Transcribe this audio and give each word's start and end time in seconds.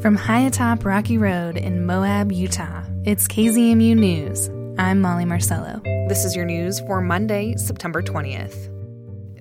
From 0.00 0.16
high 0.16 0.40
atop 0.46 0.86
Rocky 0.86 1.18
Road 1.18 1.58
in 1.58 1.84
Moab, 1.84 2.32
Utah, 2.32 2.82
it's 3.04 3.28
KZMU 3.28 3.94
News. 3.94 4.48
I'm 4.78 5.02
Molly 5.02 5.26
Marcello. 5.26 5.82
This 6.08 6.24
is 6.24 6.34
your 6.34 6.46
news 6.46 6.80
for 6.80 7.02
Monday, 7.02 7.54
September 7.58 8.00
20th. 8.00 8.70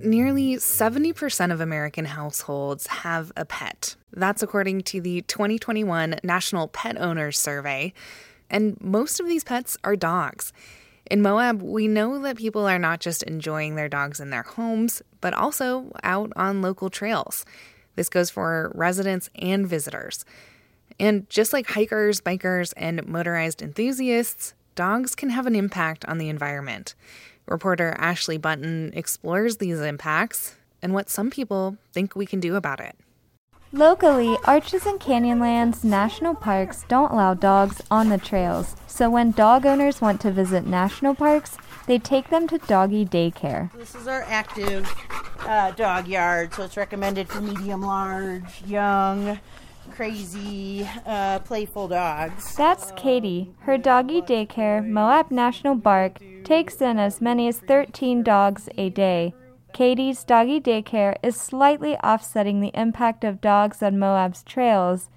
Nearly 0.04 0.58
70% 0.58 1.54
of 1.54 1.62
American 1.62 2.04
households 2.04 2.88
have 2.88 3.32
a 3.38 3.46
pet. 3.46 3.96
That's 4.12 4.44
according 4.44 4.82
to 4.82 5.00
the 5.00 5.22
2021 5.22 6.20
National 6.24 6.68
Pet 6.68 7.00
Owners 7.00 7.40
Survey. 7.40 7.94
And 8.50 8.76
most 8.82 9.22
of 9.22 9.28
these 9.28 9.46
pets 9.46 9.78
are 9.86 9.96
dogs. 9.96 10.52
In 11.10 11.22
Moab, 11.22 11.62
we 11.62 11.88
know 11.88 12.20
that 12.20 12.36
people 12.36 12.68
are 12.68 12.80
not 12.80 13.00
just 13.00 13.24
enjoying 13.24 13.76
their 13.76 13.88
dogs 13.88 14.20
in 14.20 14.30
their 14.30 14.44
homes, 14.44 15.02
but 15.22 15.34
also 15.34 15.94
out 16.04 16.34
on 16.36 16.62
local 16.62 16.90
trails. 16.90 17.46
This 17.96 18.08
goes 18.08 18.30
for 18.30 18.72
residents 18.76 19.30
and 19.36 19.68
visitors. 19.68 20.24
And 21.00 21.30
just 21.30 21.54
like 21.54 21.68
hikers, 21.68 22.20
bikers, 22.20 22.74
and 22.76 23.08
motorized 23.08 23.62
enthusiasts, 23.62 24.54
dogs 24.76 25.16
can 25.16 25.30
have 25.30 25.48
an 25.48 25.56
impact 25.56 26.04
on 26.06 26.18
the 26.18 26.30
environment. 26.30 26.96
Reporter 27.48 27.96
Ashley 27.98 28.38
Bunton 28.38 28.92
explores 28.94 29.58
these 29.58 29.80
impacts 29.80 30.56
and 30.82 30.94
what 30.94 31.10
some 31.10 31.30
people 31.30 31.78
think 31.94 32.16
we 32.16 32.26
can 32.26 32.40
do 32.40 32.56
about 32.56 32.80
it. 32.80 32.96
Locally, 33.72 34.36
Arches 34.46 34.88
and 34.88 35.00
Canyonlands 35.00 35.84
national 35.84 36.34
parks 36.34 36.86
don't 36.88 37.12
allow 37.12 37.36
dogs 37.36 37.84
on 37.92 38.10
the 38.10 38.18
trails, 38.18 38.76
so 38.88 39.12
when 39.12 39.30
dog 39.30 39.64
owners 39.64 40.02
want 40.02 40.20
to 40.22 40.32
visit 40.32 40.66
national 40.66 41.14
parks, 41.14 41.56
they 41.86 42.00
take 42.00 42.30
them 42.30 42.48
to 42.48 42.58
doggy 42.58 43.06
daycare. 43.06 43.72
This 43.74 43.94
is 43.94 44.08
our 44.08 44.24
active 44.24 44.92
uh, 45.42 45.70
dog 45.72 46.08
yard, 46.08 46.52
so 46.56 46.64
it's 46.64 46.78
recommended 46.78 47.30
for 47.30 47.42
medium, 47.42 47.84
large, 47.84 48.64
young, 48.66 49.40
crazy, 49.90 50.88
uh, 51.06 51.40
playful 51.40 51.88
dogs. 51.88 52.56
That's 52.56 52.92
Katie. 52.96 53.52
Her 53.60 53.78
doggy 53.78 54.22
daycare, 54.22 54.86
Moab 54.86 55.32
National 55.32 55.76
Bark, 55.76 56.20
takes 56.44 56.82
in 56.82 57.00
as 57.00 57.22
many 57.22 57.48
as 57.48 57.60
13 57.60 58.24
dogs 58.24 58.70
a 58.78 58.90
day. 58.90 59.34
Katie's 59.74 60.24
doggy 60.24 60.60
daycare 60.60 61.16
is 61.22 61.36
slightly 61.36 61.96
offsetting 61.98 62.60
the 62.60 62.72
impact 62.74 63.24
of 63.24 63.42
dogs 63.42 63.84
on 63.84 64.00
Moab's 64.00 64.44
trails, 64.44 65.10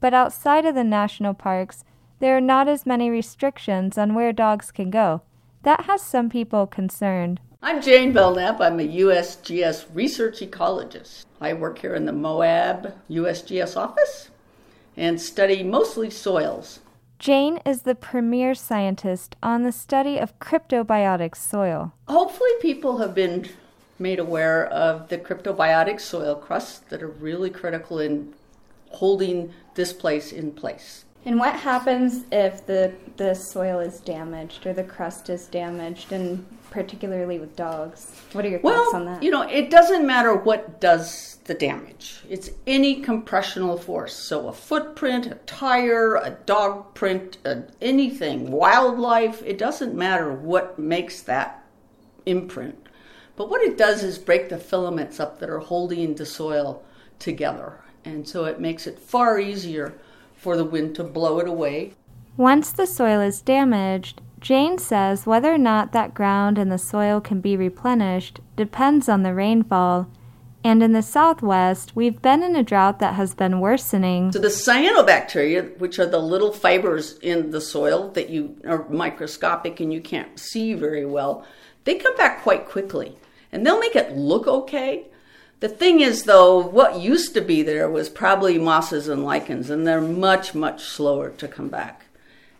but 0.00 0.14
outside 0.14 0.64
of 0.64 0.74
the 0.74 0.84
national 0.84 1.34
parks, 1.34 1.84
there 2.20 2.36
are 2.36 2.40
not 2.40 2.68
as 2.68 2.86
many 2.86 3.10
restrictions 3.10 3.98
on 3.98 4.14
where 4.14 4.32
dogs 4.32 4.70
can 4.70 4.90
go. 4.90 5.22
That 5.62 5.84
has 5.84 6.02
some 6.02 6.30
people 6.30 6.66
concerned. 6.66 7.40
I'm 7.60 7.82
Jayne 7.82 8.14
Belnap. 8.14 8.60
I'm 8.60 8.78
a 8.78 8.86
USGS 8.86 9.86
research 9.92 10.38
ecologist. 10.38 11.24
I 11.40 11.54
work 11.54 11.80
here 11.80 11.96
in 11.96 12.06
the 12.06 12.12
Moab 12.12 12.94
USGS 13.10 13.76
office 13.76 14.30
and 14.96 15.20
study 15.20 15.64
mostly 15.64 16.08
soils. 16.08 16.78
Jane 17.18 17.58
is 17.66 17.82
the 17.82 17.96
premier 17.96 18.54
scientist 18.54 19.34
on 19.42 19.64
the 19.64 19.72
study 19.72 20.18
of 20.18 20.38
cryptobiotic 20.38 21.34
soil. 21.34 21.92
Hopefully, 22.06 22.52
people 22.60 22.98
have 22.98 23.12
been 23.12 23.48
made 23.98 24.20
aware 24.20 24.66
of 24.66 25.08
the 25.08 25.18
cryptobiotic 25.18 26.00
soil 26.00 26.36
crusts 26.36 26.78
that 26.90 27.02
are 27.02 27.08
really 27.08 27.50
critical 27.50 27.98
in 27.98 28.34
holding 28.90 29.52
this 29.74 29.92
place 29.92 30.30
in 30.30 30.52
place. 30.52 31.04
And 31.24 31.38
what 31.38 31.54
happens 31.54 32.24
if 32.30 32.64
the, 32.66 32.94
the 33.16 33.34
soil 33.34 33.80
is 33.80 34.00
damaged 34.00 34.66
or 34.66 34.72
the 34.72 34.84
crust 34.84 35.28
is 35.28 35.46
damaged, 35.46 36.12
and 36.12 36.46
particularly 36.70 37.38
with 37.38 37.56
dogs? 37.56 38.14
What 38.32 38.44
are 38.44 38.48
your 38.48 38.60
well, 38.60 38.84
thoughts 38.84 38.94
on 38.94 39.04
that? 39.06 39.22
You 39.22 39.30
know, 39.30 39.42
it 39.42 39.70
doesn't 39.70 40.06
matter 40.06 40.34
what 40.34 40.80
does 40.80 41.38
the 41.44 41.54
damage. 41.54 42.20
It's 42.28 42.50
any 42.66 43.00
compressional 43.00 43.76
force. 43.76 44.14
So 44.14 44.48
a 44.48 44.52
footprint, 44.52 45.26
a 45.26 45.34
tire, 45.46 46.16
a 46.16 46.30
dog 46.46 46.94
print, 46.94 47.38
a, 47.44 47.64
anything, 47.82 48.50
wildlife, 48.50 49.42
it 49.44 49.58
doesn't 49.58 49.94
matter 49.94 50.32
what 50.32 50.78
makes 50.78 51.22
that 51.22 51.64
imprint. 52.26 52.88
But 53.34 53.50
what 53.50 53.62
it 53.62 53.78
does 53.78 54.02
is 54.02 54.18
break 54.18 54.48
the 54.48 54.58
filaments 54.58 55.20
up 55.20 55.40
that 55.40 55.50
are 55.50 55.58
holding 55.58 56.14
the 56.14 56.26
soil 56.26 56.84
together. 57.18 57.80
And 58.04 58.26
so 58.28 58.44
it 58.44 58.60
makes 58.60 58.86
it 58.86 58.98
far 58.98 59.38
easier 59.38 59.98
for 60.38 60.56
the 60.56 60.64
wind 60.64 60.94
to 60.94 61.04
blow 61.04 61.38
it 61.40 61.48
away. 61.48 61.92
Once 62.36 62.70
the 62.70 62.86
soil 62.86 63.20
is 63.20 63.42
damaged, 63.42 64.22
Jayne 64.40 64.78
says 64.78 65.26
whether 65.26 65.52
or 65.52 65.58
not 65.58 65.92
that 65.92 66.14
ground 66.14 66.56
and 66.56 66.70
the 66.70 66.78
soil 66.78 67.20
can 67.20 67.40
be 67.40 67.56
replenished 67.56 68.40
depends 68.56 69.08
on 69.08 69.24
the 69.24 69.34
rainfall. 69.34 70.08
And 70.64 70.82
in 70.82 70.92
the 70.92 71.02
southwest, 71.02 71.94
we've 71.96 72.20
been 72.20 72.42
in 72.42 72.54
a 72.54 72.62
drought 72.62 72.98
that 72.98 73.14
has 73.14 73.34
been 73.34 73.60
worsening. 73.60 74.32
So 74.32 74.38
the 74.38 74.48
cyanobacteria, 74.48 75.78
which 75.78 75.98
are 75.98 76.06
the 76.06 76.18
little 76.18 76.52
fibers 76.52 77.18
in 77.18 77.50
the 77.50 77.60
soil 77.60 78.10
that 78.10 78.28
you 78.28 78.56
are 78.66 78.88
microscopic 78.88 79.80
and 79.80 79.92
you 79.92 80.00
can't 80.00 80.38
see 80.38 80.74
very 80.74 81.06
well, 81.06 81.44
they 81.84 81.94
come 81.94 82.16
back 82.16 82.42
quite 82.42 82.68
quickly 82.68 83.16
and 83.50 83.64
they'll 83.64 83.80
make 83.80 83.96
it 83.96 84.16
look 84.16 84.46
okay. 84.46 85.06
The 85.60 85.68
thing 85.68 86.00
is, 86.00 86.22
though, 86.22 86.58
what 86.58 87.00
used 87.00 87.34
to 87.34 87.40
be 87.40 87.62
there 87.62 87.90
was 87.90 88.08
probably 88.08 88.58
mosses 88.58 89.08
and 89.08 89.24
lichens, 89.24 89.70
and 89.70 89.86
they're 89.86 90.00
much, 90.00 90.54
much 90.54 90.84
slower 90.84 91.30
to 91.30 91.48
come 91.48 91.68
back. 91.68 92.06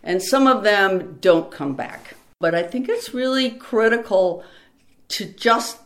And 0.03 0.21
some 0.21 0.47
of 0.47 0.63
them 0.63 1.17
don't 1.21 1.51
come 1.51 1.75
back. 1.75 2.15
But 2.39 2.55
I 2.55 2.63
think 2.63 2.89
it's 2.89 3.13
really 3.13 3.51
critical 3.51 4.43
to 5.09 5.25
just 5.25 5.77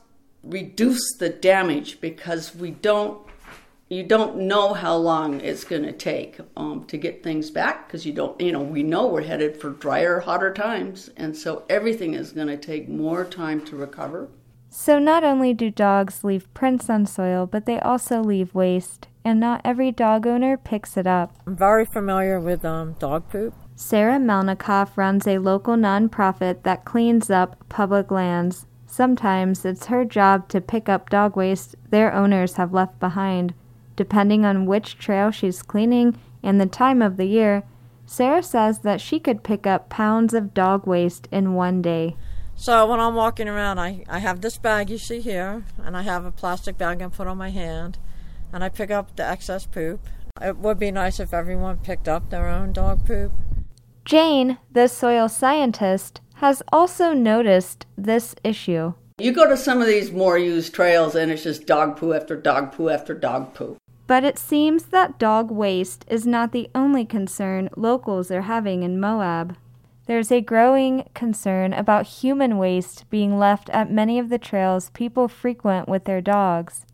reduce 0.44 1.16
the 1.18 1.30
damage 1.30 2.02
because 2.02 2.56
we 2.56 2.72
don't 2.72 3.20
you 3.90 4.04
don't 4.04 4.36
know 4.38 4.74
how 4.74 4.96
long 4.96 5.40
it's 5.42 5.64
going 5.64 5.84
to 5.84 5.92
take 5.92 6.40
um, 6.58 6.84
to 6.86 6.98
get 6.98 7.24
things 7.24 7.52
back 7.52 7.88
because 7.88 8.06
you 8.06 8.12
don't 8.12 8.40
you 8.42 8.52
know 8.52 8.62
we 8.62 8.84
know 8.84 9.08
we're 9.08 9.22
headed 9.22 9.56
for 9.56 9.70
drier 9.70 10.20
hotter 10.20 10.54
times 10.54 11.10
and 11.16 11.38
so 11.38 11.64
everything 11.70 12.14
is 12.14 12.34
going 12.34 12.48
to 12.48 12.58
take 12.58 12.90
more 12.90 13.24
time 13.24 13.64
to 13.64 13.76
recover 13.76 14.28
so, 14.76 14.98
not 14.98 15.24
only 15.24 15.54
do 15.54 15.70
dogs 15.70 16.24
leave 16.24 16.52
prints 16.56 16.90
on 16.90 17.06
soil, 17.06 17.46
but 17.46 17.68
they 17.68 17.80
also 17.80 18.22
leave 18.24 18.56
waste, 18.56 19.08
and 19.24 19.40
not 19.40 19.62
every 19.64 19.92
dog 19.92 20.26
owner 20.26 20.58
picks 20.58 20.98
it 20.98 21.06
up. 21.06 21.36
I'm 21.46 21.56
very 21.56 21.86
familiar 21.86 22.40
with 22.40 22.66
um, 22.66 22.94
dog 22.94 23.30
poop. 23.30 23.54
Sarah 23.76 24.18
Melnikoff 24.18 24.98
runs 24.98 25.28
a 25.28 25.38
local 25.38 25.76
nonprofit 25.76 26.64
that 26.64 26.86
cleans 26.86 27.30
up 27.30 27.70
public 27.70 28.10
lands. 28.10 28.66
Sometimes 28.88 29.64
it's 29.64 29.86
her 29.88 30.06
job 30.06 30.48
to 30.50 30.60
pick 30.60 30.90
up 30.90 31.10
dog 31.10 31.36
waste 31.36 31.76
their 31.92 32.12
owners 32.12 32.56
have 32.56 32.74
left 32.74 33.00
behind. 33.00 33.54
Depending 33.96 34.44
on 34.44 34.66
which 34.66 34.98
trail 34.98 35.30
she's 35.30 35.62
cleaning 35.62 36.18
and 36.42 36.60
the 36.60 36.66
time 36.66 37.02
of 37.04 37.18
the 37.18 37.26
year, 37.26 37.64
Sarah 38.08 38.42
says 38.42 38.80
that 38.80 39.02
she 39.02 39.20
could 39.20 39.44
pick 39.44 39.68
up 39.68 39.90
pounds 39.90 40.34
of 40.34 40.56
dog 40.56 40.88
waste 40.88 41.28
in 41.32 41.54
one 41.54 41.82
day. 41.82 42.16
So 42.64 42.86
when 42.86 43.02
I'm 43.02 43.16
walking 43.16 43.50
around, 43.50 43.78
I, 43.78 44.06
I 44.08 44.20
have 44.20 44.40
this 44.40 44.58
bag 44.58 44.90
you 44.90 44.98
see 44.98 45.20
here, 45.20 45.66
and 45.84 45.98
I 45.98 46.04
have 46.04 46.24
a 46.24 46.32
plastic 46.32 46.78
bag 46.78 47.02
I 47.02 47.10
put 47.10 47.28
on 47.28 47.38
my 47.38 47.50
hand, 47.50 47.98
and 48.54 48.64
I 48.64 48.70
pick 48.70 48.90
up 48.90 49.18
the 49.18 49.28
excess 49.28 49.66
poop. 49.66 50.00
It 50.42 50.56
would 50.56 50.80
be 50.80 50.90
nice 50.90 51.20
if 51.20 51.34
everyone 51.34 51.80
picked 51.80 52.08
up 52.08 52.30
their 52.30 52.48
own 52.48 52.72
dog 52.72 53.06
poop. 53.06 53.34
Jayne, 54.06 54.60
the 54.72 54.88
soil 54.88 55.28
scientist, 55.28 56.22
has 56.36 56.64
also 56.72 57.12
noticed 57.12 57.86
this 57.98 58.34
issue. 58.46 58.94
You 59.18 59.34
go 59.34 59.46
to 59.46 59.58
some 59.58 59.82
of 59.82 59.88
these 59.88 60.14
more 60.14 60.38
used 60.38 60.74
trails, 60.74 61.16
and 61.16 61.34
it's 61.34 61.44
just 61.44 61.68
dog 61.68 61.98
poo 61.98 62.14
after 62.14 62.38
dog 62.38 62.72
poo 62.72 62.88
after 62.88 63.14
dog 63.14 63.54
poo. 63.54 63.76
But 64.08 64.24
it 64.24 64.40
seems 64.40 64.84
that 64.84 65.20
dog 65.20 65.52
waste 65.52 66.06
is 66.08 66.26
not 66.26 66.54
the 66.54 66.70
only 66.74 67.04
concern 67.04 67.70
locals 67.76 68.32
are 68.32 68.44
having 68.44 68.84
in 68.84 69.02
Moab. 69.02 69.58
There's 70.06 70.32
a 70.32 70.42
growing 70.42 71.10
concern 71.14 71.72
about 71.72 72.08
human 72.08 72.58
waste 72.58 73.10
being 73.10 73.40
left 73.40 73.70
at 73.70 73.90
many 73.90 74.20
of 74.20 74.30
the 74.30 74.38
trails 74.38 74.90
people 74.90 75.30
frequent 75.30 75.88
with 75.88 76.04
their 76.04 76.20
dogs. 76.20 76.86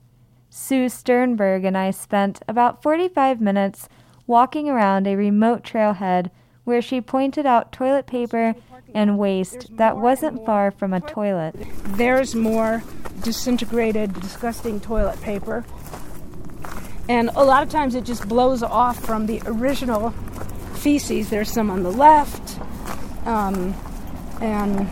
Sue 0.51 0.89
Sternberg 0.89 1.65
and 1.65 1.75
I 1.75 1.89
spent 1.89 2.43
about 2.47 2.83
45 2.83 3.41
minutes 3.41 3.89
walking 4.27 4.69
around 4.69 5.07
a 5.07 5.15
remote 5.15 5.63
trailhead 5.63 6.29
where 6.65 6.83
she 6.83 7.01
pointed 7.01 7.47
out 7.47 7.71
toilet 7.71 8.05
paper 8.05 8.53
and 8.93 9.17
waste 9.17 9.75
that 9.77 9.97
wasn't 9.97 10.45
far 10.45 10.69
from 10.69 10.93
a 10.93 11.01
toilet. 11.01 11.55
There's 11.83 12.35
more 12.35 12.83
disintegrated, 13.23 14.13
disgusting 14.21 14.79
toilet 14.79 15.19
paper. 15.21 15.65
And 17.07 17.31
a 17.35 17.43
lot 17.43 17.63
of 17.63 17.69
times 17.69 17.95
it 17.95 18.03
just 18.03 18.27
blows 18.29 18.61
off 18.61 19.03
from 19.03 19.25
the 19.25 19.41
original 19.47 20.11
feces. 20.75 21.29
There's 21.29 21.51
some 21.51 21.71
on 21.71 21.81
the 21.83 21.91
left, 21.91 22.48
um, 23.29 23.73
and 24.41 24.89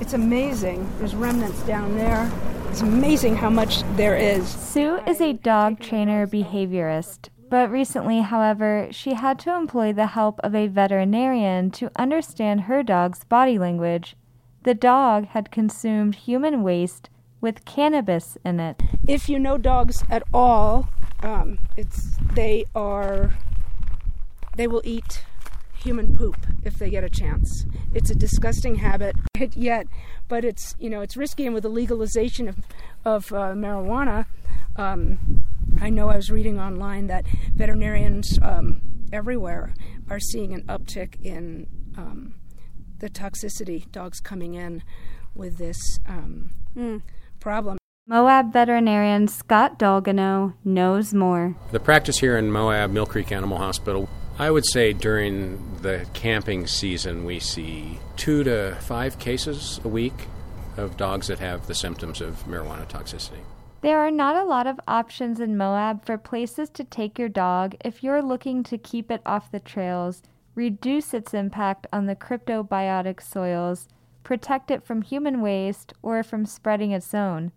it's 0.00 0.12
amazing. 0.12 0.90
There's 0.98 1.14
remnants 1.14 1.60
down 1.62 1.96
there. 1.96 2.30
It's 2.68 2.82
amazing 2.82 3.36
how 3.36 3.50
much 3.50 3.82
there 3.96 4.16
is. 4.16 4.48
Sue 4.48 5.00
is 5.06 5.20
a 5.20 5.32
dog 5.32 5.80
trainer 5.80 6.26
behaviorist, 6.26 7.28
but 7.48 7.70
recently, 7.70 8.20
however, 8.20 8.88
she 8.92 9.14
had 9.14 9.40
to 9.40 9.54
employ 9.54 9.92
the 9.92 10.06
help 10.06 10.38
of 10.44 10.54
a 10.54 10.68
veterinarian 10.68 11.70
to 11.72 11.90
understand 11.96 12.62
her 12.62 12.84
dog's 12.84 13.24
body 13.24 13.58
language. 13.58 14.14
The 14.62 14.74
dog 14.74 15.26
had 15.28 15.50
consumed 15.50 16.14
human 16.14 16.62
waste 16.62 17.10
with 17.40 17.64
cannabis 17.64 18.38
in 18.44 18.60
it. 18.60 18.80
If 19.08 19.28
you 19.28 19.38
know 19.38 19.58
dogs 19.58 20.04
at 20.08 20.22
all, 20.32 20.88
Um, 21.22 21.58
it's 21.76 22.16
they 22.34 22.64
are 22.74 23.34
they 24.56 24.66
will 24.66 24.82
eat 24.84 25.24
human 25.82 26.14
poop 26.14 26.36
if 26.64 26.78
they 26.78 26.90
get 26.90 27.04
a 27.04 27.10
chance. 27.10 27.66
It's 27.94 28.10
a 28.10 28.14
disgusting 28.14 28.76
habit 28.76 29.16
yet, 29.54 29.86
but 30.28 30.44
it's 30.44 30.74
you 30.78 30.90
know 30.90 31.00
it's 31.00 31.16
risky. 31.16 31.46
And 31.46 31.54
with 31.54 31.62
the 31.62 31.70
legalization 31.70 32.48
of 32.48 32.58
of 33.04 33.32
uh, 33.32 33.54
marijuana, 33.54 34.26
um, 34.76 35.44
I 35.80 35.90
know 35.90 36.08
I 36.08 36.16
was 36.16 36.30
reading 36.30 36.58
online 36.58 37.06
that 37.08 37.24
veterinarians 37.54 38.38
um, 38.42 38.82
everywhere 39.12 39.74
are 40.08 40.20
seeing 40.20 40.52
an 40.52 40.62
uptick 40.64 41.20
in 41.22 41.66
um, 41.96 42.34
the 42.98 43.08
toxicity 43.08 43.90
dogs 43.90 44.20
coming 44.20 44.54
in 44.54 44.82
with 45.34 45.58
this 45.58 45.98
mm. 46.06 47.02
problem. 47.40 47.78
Moab 48.06 48.52
veterinarian 48.52 49.28
Scott 49.28 49.78
Dalgano 49.78 50.54
knows 50.64 51.14
more. 51.14 51.54
The 51.70 51.80
practice 51.80 52.18
here 52.18 52.36
in 52.36 52.50
Moab 52.50 52.90
Mill 52.90 53.06
Creek 53.06 53.30
Animal 53.30 53.58
Hospital, 53.58 54.08
I 54.40 54.50
would 54.50 54.64
say 54.64 54.94
during 54.94 55.76
the 55.82 56.06
camping 56.14 56.66
season, 56.66 57.26
we 57.26 57.40
see 57.40 57.98
two 58.16 58.42
to 58.44 58.74
five 58.80 59.18
cases 59.18 59.82
a 59.84 59.88
week 59.88 60.14
of 60.78 60.96
dogs 60.96 61.26
that 61.26 61.40
have 61.40 61.66
the 61.66 61.74
symptoms 61.74 62.22
of 62.22 62.42
marijuana 62.46 62.88
toxicity. 62.88 63.42
There 63.82 63.98
are 63.98 64.10
not 64.10 64.36
a 64.36 64.48
lot 64.48 64.66
of 64.66 64.80
options 64.88 65.40
in 65.40 65.58
Moab 65.58 66.06
for 66.06 66.16
places 66.16 66.70
to 66.70 66.84
take 66.84 67.18
your 67.18 67.28
dog 67.28 67.76
if 67.84 68.02
you're 68.02 68.22
looking 68.22 68.62
to 68.62 68.78
keep 68.78 69.10
it 69.10 69.20
off 69.26 69.52
the 69.52 69.60
trails, 69.60 70.22
reduce 70.54 71.12
its 71.12 71.34
impact 71.34 71.86
on 71.92 72.06
the 72.06 72.16
cryptobiotic 72.16 73.22
soils, 73.22 73.88
protect 74.24 74.70
it 74.70 74.82
from 74.82 75.02
human 75.02 75.42
waste, 75.42 75.92
or 76.00 76.22
from 76.22 76.46
spreading 76.46 76.92
its 76.92 77.12
own. 77.12 77.52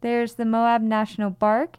There's 0.00 0.34
the 0.34 0.44
Moab 0.44 0.80
National 0.80 1.30
Bark, 1.30 1.78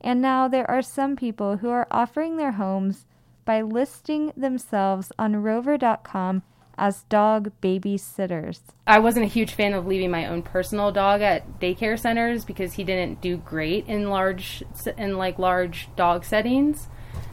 and 0.00 0.22
now 0.22 0.46
there 0.46 0.70
are 0.70 0.82
some 0.82 1.16
people 1.16 1.56
who 1.56 1.70
are 1.70 1.88
offering 1.90 2.36
their 2.36 2.52
homes 2.52 3.04
by 3.48 3.62
listing 3.62 4.30
themselves 4.36 5.10
on 5.18 5.34
rover.com 5.34 6.42
as 6.76 7.04
dog 7.04 7.50
babysitters. 7.62 8.60
I 8.86 8.98
wasn't 8.98 9.24
a 9.24 9.28
huge 9.28 9.54
fan 9.54 9.72
of 9.72 9.86
leaving 9.86 10.10
my 10.10 10.26
own 10.26 10.42
personal 10.42 10.92
dog 10.92 11.22
at 11.22 11.58
daycare 11.58 11.98
centers 11.98 12.44
because 12.44 12.74
he 12.74 12.84
didn't 12.84 13.22
do 13.22 13.38
great 13.38 13.86
in 13.88 14.10
large 14.10 14.62
in 14.98 15.16
like 15.16 15.38
large 15.38 15.88
dog 15.96 16.26
settings. 16.26 16.90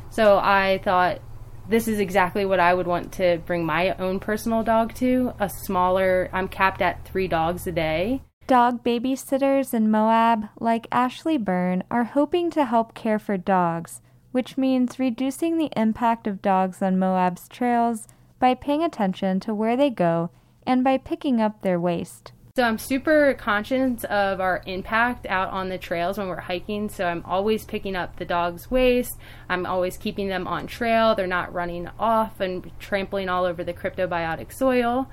So 0.10 0.38
I 0.38 0.80
thought 0.86 1.20
this 1.68 1.90
is 1.90 2.00
exactly 2.00 2.46
what 2.46 2.62
I 2.62 2.74
would 2.74 2.88
want 2.88 3.12
to 3.14 3.40
bring 3.46 3.66
my 3.66 3.94
own 3.96 4.22
personal 4.22 4.64
dog 4.64 4.94
to, 4.96 5.34
a 5.38 5.50
smaller 5.50 6.30
I'm 6.32 6.48
capped 6.48 6.82
at 6.82 7.04
3 7.04 7.28
dogs 7.28 7.68
a 7.68 7.74
day. 7.74 8.22
Dog 8.48 8.86
babysitters 8.86 9.74
in 9.74 9.92
Moab, 9.92 10.48
like 10.62 10.88
Ashley 10.94 11.38
Byrne, 11.38 11.84
are 11.92 12.06
hoping 12.06 12.52
to 12.52 12.64
help 12.64 12.94
care 12.94 13.20
for 13.20 13.36
dogs, 13.36 14.02
which 14.36 14.58
means 14.58 15.00
reducing 15.00 15.58
the 15.58 15.70
impact 15.78 16.28
of 16.28 16.42
dogs 16.42 16.82
on 16.82 17.00
Moab's 17.00 17.48
trails 17.48 18.06
by 18.38 18.54
paying 18.54 18.84
attention 18.84 19.40
to 19.40 19.56
where 19.56 19.78
they 19.78 19.90
go 19.90 20.30
and 20.68 20.84
by 20.84 20.98
picking 20.98 21.40
up 21.40 21.62
their 21.62 21.80
waste. 21.80 22.34
So 22.54 22.64
I'm 22.64 22.78
super 22.78 23.34
conscious 23.36 24.04
of 24.04 24.42
our 24.42 24.62
impact 24.66 25.26
out 25.28 25.52
on 25.52 25.70
the 25.70 25.78
trails 25.78 26.18
when 26.18 26.28
we're 26.28 26.42
hiking. 26.42 26.90
So 26.90 27.06
I'm 27.06 27.24
always 27.24 27.64
picking 27.64 27.96
up 27.96 28.18
the 28.18 28.26
dog's 28.26 28.70
waste. 28.70 29.18
I'm 29.48 29.66
always 29.66 29.96
keeping 29.96 30.28
them 30.28 30.50
on 30.50 30.68
trail. 30.68 31.16
They're 31.16 31.28
not 31.28 31.54
running 31.54 31.88
off 31.98 32.42
and 32.42 32.70
trampling 32.78 33.30
all 33.30 33.46
over 33.46 33.64
the 33.64 33.74
cryptobiotic 33.74 34.52
soil. 34.52 35.10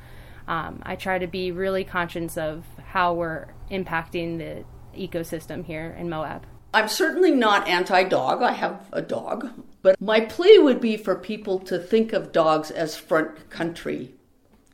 Um, 0.49 0.83
I 0.83 0.97
try 0.97 1.21
to 1.21 1.29
be 1.29 1.53
really 1.53 1.85
conscious 1.85 2.37
of 2.37 2.65
how 2.87 3.15
we're 3.15 3.47
impacting 3.71 4.39
the 4.39 4.65
ecosystem 4.99 5.65
here 5.65 5.97
in 5.97 6.09
Moab. 6.11 6.45
I'm 6.75 6.89
certainly 6.89 7.31
not 7.31 7.69
anti 7.69 8.05
dog. 8.05 8.43
I 8.43 8.53
have 8.53 8.87
a 8.93 9.03
dog. 9.03 9.51
But 9.83 10.01
my 10.01 10.21
plea 10.21 10.59
would 10.59 10.81
be 10.81 10.97
for 10.97 11.15
people 11.15 11.59
to 11.61 11.79
think 11.79 12.13
of 12.13 12.33
dogs 12.33 12.71
as 12.71 12.97
front 12.97 13.51
country 13.51 14.15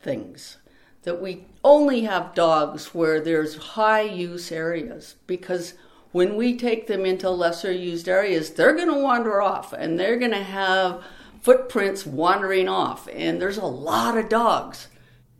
things. 0.00 0.58
That 1.02 1.20
we 1.20 1.46
only 1.64 2.02
have 2.02 2.34
dogs 2.34 2.94
where 2.94 3.20
there's 3.20 3.56
high 3.56 4.02
use 4.02 4.52
areas 4.52 5.16
because 5.26 5.74
when 6.12 6.36
we 6.36 6.56
take 6.56 6.86
them 6.86 7.04
into 7.04 7.30
lesser 7.30 7.72
used 7.72 8.08
areas, 8.08 8.50
they're 8.50 8.74
going 8.74 8.88
to 8.88 9.02
wander 9.02 9.40
off 9.40 9.72
and 9.72 9.98
they're 9.98 10.18
going 10.18 10.32
to 10.32 10.42
have 10.42 11.02
footprints 11.40 12.06
wandering 12.06 12.68
off. 12.68 13.08
And 13.12 13.40
there's 13.40 13.58
a 13.58 13.64
lot 13.64 14.16
of 14.16 14.28
dogs. 14.28 14.88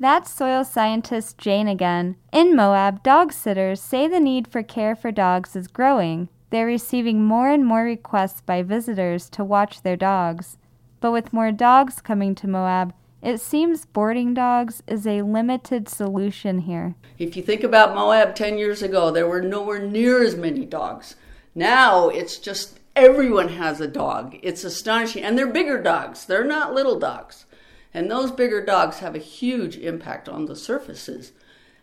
That's 0.00 0.30
soil 0.30 0.64
scientist 0.64 1.38
Jayne 1.38 1.68
again. 1.68 2.16
In 2.32 2.54
Moab, 2.54 3.02
dog 3.02 3.32
sitters 3.32 3.80
say 3.80 4.06
the 4.06 4.20
need 4.20 4.46
for 4.48 4.62
care 4.62 4.94
for 4.94 5.10
dogs 5.10 5.56
is 5.56 5.66
growing. 5.68 6.28
They're 6.50 6.66
receiving 6.66 7.24
more 7.24 7.50
and 7.50 7.64
more 7.64 7.82
requests 7.82 8.40
by 8.40 8.62
visitors 8.62 9.28
to 9.30 9.44
watch 9.44 9.82
their 9.82 9.96
dogs. 9.96 10.56
But 11.00 11.12
with 11.12 11.32
more 11.32 11.52
dogs 11.52 12.00
coming 12.00 12.34
to 12.36 12.48
Moab, 12.48 12.94
it 13.22 13.40
seems 13.40 13.84
boarding 13.84 14.32
dogs 14.32 14.82
is 14.86 15.06
a 15.06 15.22
limited 15.22 15.88
solution 15.88 16.60
here. 16.60 16.94
If 17.18 17.36
you 17.36 17.42
think 17.42 17.64
about 17.64 17.94
Moab 17.94 18.34
10 18.34 18.58
years 18.58 18.82
ago, 18.82 19.10
there 19.10 19.26
were 19.26 19.42
nowhere 19.42 19.80
near 19.80 20.22
as 20.22 20.36
many 20.36 20.64
dogs. 20.64 21.16
Now 21.54 22.08
it's 22.08 22.38
just 22.38 22.78
everyone 22.94 23.48
has 23.50 23.80
a 23.80 23.88
dog. 23.88 24.36
It's 24.42 24.64
astonishing. 24.64 25.24
And 25.24 25.36
they're 25.36 25.46
bigger 25.46 25.82
dogs, 25.82 26.24
they're 26.24 26.44
not 26.44 26.74
little 26.74 26.98
dogs. 26.98 27.44
And 27.92 28.10
those 28.10 28.30
bigger 28.30 28.64
dogs 28.64 29.00
have 29.00 29.14
a 29.14 29.18
huge 29.18 29.76
impact 29.76 30.28
on 30.28 30.46
the 30.46 30.54
surfaces. 30.54 31.32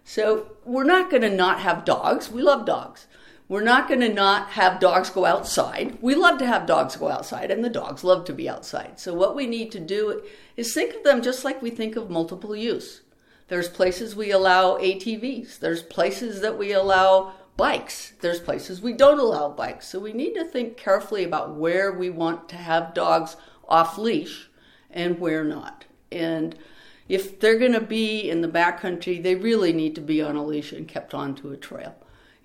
So 0.04 0.52
we're 0.64 0.84
not 0.84 1.10
going 1.10 1.24
to 1.24 1.30
not 1.30 1.60
have 1.62 1.84
dogs. 1.84 2.32
We 2.32 2.42
love 2.42 2.66
dogs. 2.66 3.08
We're 3.48 3.62
not 3.62 3.88
going 3.88 4.00
to 4.00 4.12
not 4.12 4.52
have 4.52 4.80
dogs 4.80 5.12
go 5.12 5.26
outside. 5.26 6.00
We 6.02 6.16
love 6.16 6.40
to 6.40 6.48
have 6.48 6.66
dogs 6.66 6.96
go 6.96 7.10
outside, 7.10 7.52
and 7.52 7.64
the 7.64 7.70
dogs 7.70 8.04
love 8.04 8.26
to 8.26 8.34
be 8.34 8.50
outside. 8.50 9.00
So, 9.00 9.14
what 9.14 9.36
we 9.36 9.46
need 9.46 9.72
to 9.74 9.80
do 9.80 10.24
is 10.58 10.74
think 10.74 10.96
of 10.96 11.04
them 11.04 11.22
just 11.22 11.46
like 11.46 11.62
we 11.62 11.70
think 11.70 11.96
of 11.96 12.10
multiple 12.10 12.56
use. 12.56 13.02
There's 13.48 13.70
places 13.70 14.16
we 14.16 14.32
allow 14.32 14.80
ATVs, 14.80 15.60
there's 15.60 15.84
places 15.84 16.42
that 16.42 16.58
we 16.58 16.72
allow 16.72 17.34
bikes, 17.56 18.14
there's 18.22 18.40
places 18.40 18.82
we 18.82 18.94
don't 18.94 19.20
allow 19.20 19.50
bikes. 19.50 19.90
So, 19.90 20.00
we 20.00 20.12
need 20.12 20.34
to 20.34 20.46
think 20.46 20.76
carefully 20.76 21.24
about 21.24 21.56
where 21.56 21.92
we 21.92 22.10
want 22.10 22.50
to 22.50 22.56
have 22.56 22.96
dogs 22.96 23.38
off 23.68 24.00
leash 24.00 24.50
and 24.90 25.20
where 25.20 25.44
not. 25.44 25.86
And 26.12 26.58
if 27.08 27.40
they're 27.40 27.60
going 27.60 27.74
to 27.74 27.82
be 27.82 28.28
in 28.28 28.42
the 28.42 28.48
backcountry, 28.48 29.22
they 29.22 29.36
really 29.36 29.72
need 29.72 29.94
to 29.94 30.02
be 30.02 30.20
on 30.20 30.36
a 30.36 30.44
leash 30.44 30.72
and 30.72 30.88
kept 30.88 31.14
onto 31.14 31.52
a 31.52 31.58
trail. 31.58 31.96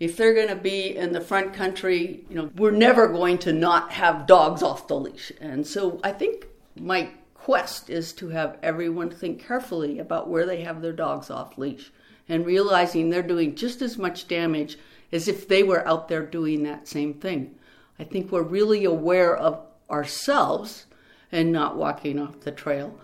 If 0.00 0.16
they're 0.16 0.34
going 0.34 0.48
to 0.48 0.56
be 0.56 0.96
in 0.96 1.12
the 1.12 1.20
front 1.20 1.52
country, 1.54 2.24
you 2.28 2.34
know, 2.34 2.50
we're 2.56 2.72
never 2.72 3.06
going 3.06 3.38
to 3.38 3.52
not 3.52 3.92
have 3.92 4.26
dogs 4.26 4.62
off 4.62 4.88
the 4.88 4.98
leash. 4.98 5.30
And 5.40 5.66
so 5.66 6.00
I 6.02 6.10
think 6.10 6.46
my 6.74 7.10
quest 7.34 7.90
is 7.90 8.12
to 8.14 8.30
have 8.30 8.58
everyone 8.62 9.10
think 9.10 9.46
carefully 9.46 9.98
about 9.98 10.28
where 10.28 10.46
they 10.46 10.62
have 10.62 10.80
their 10.80 10.92
dogs 10.92 11.30
off 11.30 11.58
leash 11.58 11.92
and 12.28 12.46
realizing 12.46 13.10
they're 13.10 13.22
doing 13.22 13.54
just 13.54 13.82
as 13.82 13.98
much 13.98 14.26
damage 14.26 14.78
as 15.12 15.28
if 15.28 15.46
they 15.46 15.62
were 15.62 15.86
out 15.86 16.08
there 16.08 16.24
doing 16.24 16.62
that 16.62 16.88
same 16.88 17.14
thing. 17.14 17.54
I 17.98 18.04
think 18.04 18.32
we're 18.32 18.42
really 18.42 18.84
aware 18.84 19.36
of 19.36 19.60
ourselves 19.90 20.86
and 21.30 21.52
not 21.52 21.76
walking 21.76 22.18
off 22.18 22.40
the 22.40 22.52
trail 22.52 22.98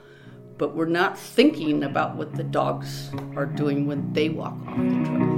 but 0.58 0.74
we're 0.74 0.86
not 0.86 1.18
thinking 1.18 1.84
about 1.84 2.16
what 2.16 2.34
the 2.34 2.44
dogs 2.44 3.10
are 3.36 3.46
doing 3.46 3.86
when 3.86 4.12
they 4.12 4.28
walk 4.28 4.54
off 4.66 4.76
the 4.76 5.04
trail. 5.04 5.35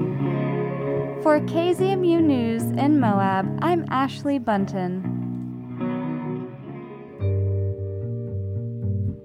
For 1.22 1.40
KZMU 1.40 2.22
News 2.22 2.62
in 2.62 3.00
Moab, 3.00 3.58
I'm 3.60 3.84
Ashley 3.90 4.38
Bunton. 4.38 5.02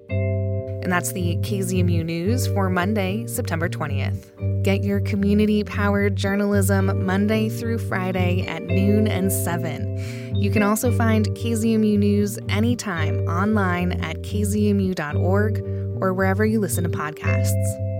And 0.09 0.91
that's 0.91 1.12
the 1.12 1.35
KZMU 1.38 2.03
News 2.03 2.47
for 2.47 2.67
Monday, 2.71 3.27
September 3.27 3.69
20th. 3.69 4.63
Get 4.63 4.83
your 4.83 5.01
community 5.01 5.63
powered 5.63 6.15
journalism 6.15 7.05
Monday 7.05 7.47
through 7.47 7.77
Friday 7.77 8.43
at 8.47 8.63
noon 8.63 9.07
and 9.07 9.31
7. 9.31 10.35
You 10.35 10.50
can 10.50 10.63
also 10.63 10.91
find 10.91 11.27
KZMU 11.27 12.00
News 12.00 12.39
anytime 12.50 13.19
online 13.27 13.91
at 14.03 14.17
kzmu.org 14.23 15.59
or 16.01 16.13
wherever 16.15 16.43
you 16.43 16.59
listen 16.59 16.83
to 16.85 16.89
podcasts. 16.89 17.92